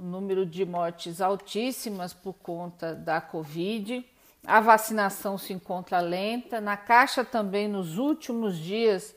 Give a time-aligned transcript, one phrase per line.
[0.00, 4.02] um número de mortes altíssimas por conta da Covid.
[4.46, 6.58] A vacinação se encontra lenta.
[6.58, 9.14] Na Caixa também, nos últimos dias,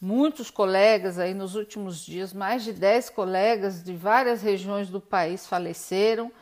[0.00, 5.46] Muitos colegas aí nos últimos dias, mais de 10 colegas de várias regiões do país
[5.46, 6.32] faleceram.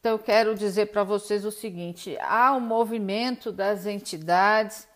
[0.00, 4.88] Então eu quero dizer para vocês o seguinte: há um movimento das entidades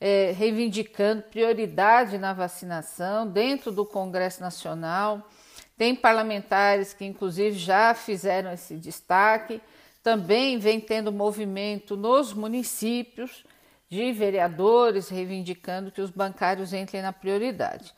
[0.00, 5.28] é, reivindicando prioridade na vacinação dentro do Congresso Nacional.
[5.76, 9.60] Tem parlamentares que, inclusive, já fizeram esse destaque.
[10.00, 13.44] Também vem tendo movimento nos municípios
[13.88, 17.94] de vereadores reivindicando que os bancários entrem na prioridade.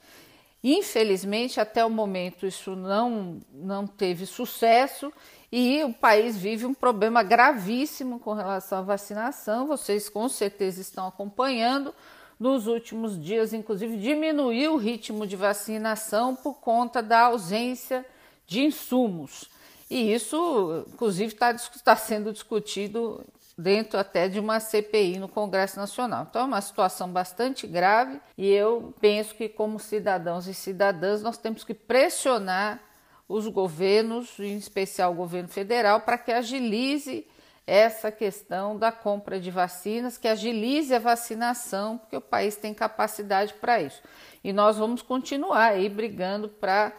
[0.63, 5.11] Infelizmente, até o momento, isso não, não teve sucesso
[5.51, 9.67] e o país vive um problema gravíssimo com relação à vacinação.
[9.67, 11.95] Vocês com certeza estão acompanhando.
[12.39, 18.05] Nos últimos dias, inclusive, diminuiu o ritmo de vacinação por conta da ausência
[18.47, 19.51] de insumos.
[19.91, 21.55] E isso, inclusive, está
[21.85, 23.23] tá sendo discutido
[23.61, 26.27] dentro até de uma CPI no Congresso Nacional.
[26.29, 31.37] Então é uma situação bastante grave e eu penso que como cidadãos e cidadãs nós
[31.37, 32.81] temos que pressionar
[33.29, 37.27] os governos, em especial o governo federal, para que agilize
[37.65, 43.55] essa questão da compra de vacinas, que agilize a vacinação, porque o país tem capacidade
[43.55, 44.03] para isso.
[44.43, 46.93] E nós vamos continuar aí brigando para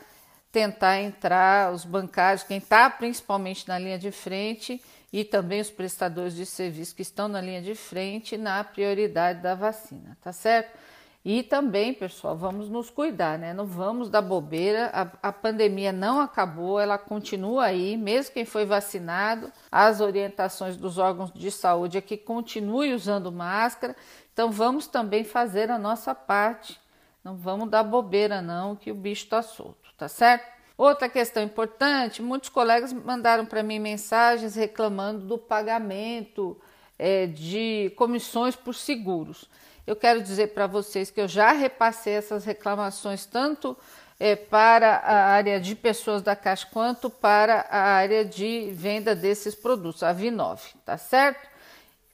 [0.49, 6.35] tentar entrar os bancários, quem está principalmente na linha de frente, e também os prestadores
[6.35, 10.77] de serviço que estão na linha de frente na prioridade da vacina, tá certo?
[11.23, 13.53] E também, pessoal, vamos nos cuidar, né?
[13.53, 14.89] Não vamos dar bobeira.
[14.91, 19.51] A, a, pandemia não acabou, ela continua aí, mesmo quem foi vacinado.
[19.71, 23.95] As orientações dos órgãos de saúde é que continue usando máscara.
[24.33, 26.81] Então, vamos também fazer a nossa parte.
[27.23, 30.60] Não vamos dar bobeira, não, que o bicho está solto, tá certo?
[30.81, 36.59] Outra questão importante: muitos colegas mandaram para mim mensagens reclamando do pagamento
[36.97, 39.47] é, de comissões por seguros.
[39.85, 43.77] Eu quero dizer para vocês que eu já repassei essas reclamações tanto
[44.19, 49.53] é, para a área de pessoas da Caixa quanto para a área de venda desses
[49.53, 51.47] produtos, a V9, tá certo?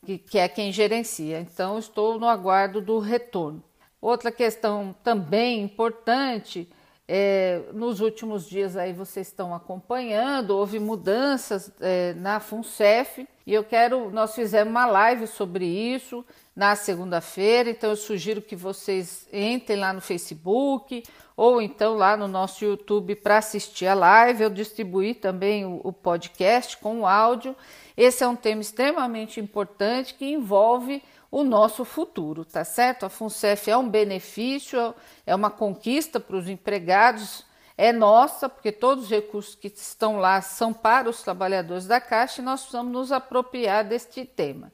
[0.06, 1.40] Que, que é quem gerencia.
[1.40, 3.64] Então, estou no aguardo do retorno.
[4.02, 6.70] Outra questão também importante
[7.08, 13.64] é, nos últimos dias aí vocês estão acompanhando, houve mudanças é, na FUNCEF e eu
[13.64, 19.80] quero, nós fizemos uma live sobre isso na segunda-feira, então eu sugiro que vocês entrem
[19.80, 21.02] lá no Facebook
[21.38, 24.44] ou então lá no nosso YouTube para assistir a live.
[24.44, 27.56] Eu distribuí também o, o podcast com o áudio.
[27.96, 33.06] Esse é um tema extremamente importante que envolve o nosso futuro, tá certo?
[33.06, 34.94] A FUNCEF é um benefício,
[35.26, 37.46] é uma conquista para os empregados,
[37.78, 42.42] é nossa, porque todos os recursos que estão lá são para os trabalhadores da Caixa
[42.42, 44.72] e nós precisamos nos apropriar deste tema.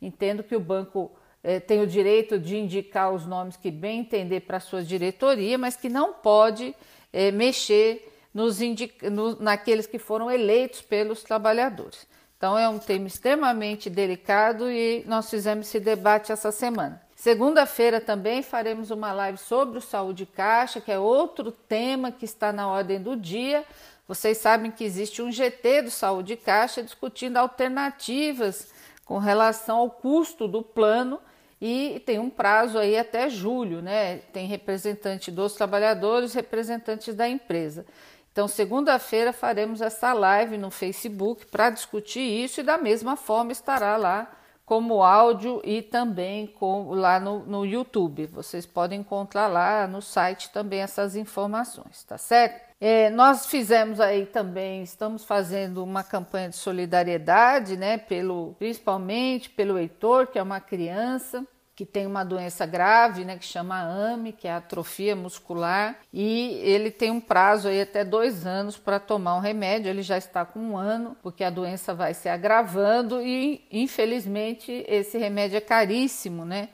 [0.00, 1.12] Entendo que o banco
[1.42, 5.56] eh, tem o direito de indicar os nomes que bem entender para a sua diretoria,
[5.56, 6.74] mas que não pode
[7.12, 8.58] eh, mexer nos
[9.10, 12.06] no, naqueles que foram eleitos pelos trabalhadores.
[12.42, 17.00] Então é um tema extremamente delicado e nós fizemos esse debate essa semana.
[17.14, 22.52] Segunda-feira também faremos uma live sobre o saúde caixa, que é outro tema que está
[22.52, 23.64] na ordem do dia.
[24.08, 28.72] Vocês sabem que existe um GT do saúde caixa discutindo alternativas
[29.04, 31.20] com relação ao custo do plano
[31.60, 34.16] e tem um prazo aí até julho, né?
[34.32, 37.86] Tem representante dos trabalhadores, representantes da empresa.
[38.32, 43.96] Então, segunda-feira faremos essa live no Facebook para discutir isso e da mesma forma estará
[43.98, 44.30] lá
[44.64, 48.26] como áudio e também com, lá no, no YouTube.
[48.26, 52.72] Vocês podem encontrar lá no site também essas informações, tá certo?
[52.80, 59.78] É, nós fizemos aí também, estamos fazendo uma campanha de solidariedade, né, pelo, principalmente pelo
[59.78, 64.46] Heitor, que é uma criança que tem uma doença grave, né, que chama AME, que
[64.46, 69.40] é atrofia muscular, e ele tem um prazo aí até dois anos para tomar um
[69.40, 69.88] remédio.
[69.88, 75.16] Ele já está com um ano, porque a doença vai se agravando e, infelizmente, esse
[75.16, 76.68] remédio é caríssimo, né?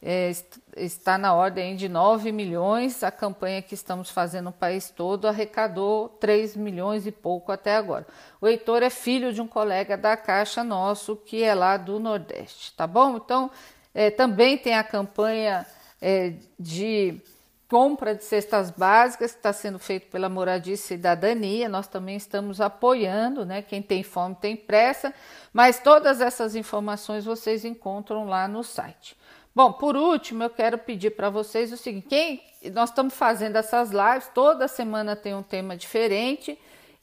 [0.00, 0.30] É,
[0.76, 3.02] está na ordem de 9 milhões.
[3.02, 8.06] A campanha que estamos fazendo no país todo arrecadou 3 milhões e pouco até agora.
[8.40, 12.72] O Heitor é filho de um colega da Caixa nosso, que é lá do Nordeste,
[12.74, 13.16] tá bom?
[13.16, 13.50] Então,
[13.96, 15.64] é, também tem a campanha
[16.02, 17.18] é, de
[17.66, 21.66] compra de cestas básicas que está sendo feito pela Moradia e Cidadania.
[21.66, 23.62] Nós também estamos apoiando, né?
[23.62, 25.14] Quem tem fome tem pressa,
[25.50, 29.16] mas todas essas informações vocês encontram lá no site.
[29.54, 32.42] Bom, por último, eu quero pedir para vocês o seguinte: quem
[32.74, 36.58] nós estamos fazendo essas lives, toda semana tem um tema diferente